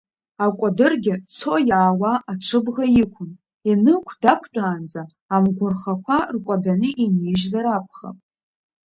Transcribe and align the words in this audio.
Акәадыргьы 0.45 1.15
цо-иаауа 1.35 2.11
аҽыбӷа 2.31 2.85
иқәын, 3.03 3.31
Енықә 3.69 4.13
дақәтәаанӡа 4.21 5.01
амгәырхақәа 5.35 6.17
ркәаданы 6.35 6.89
инижьзар 7.03 7.65
акәхап. 7.75 8.17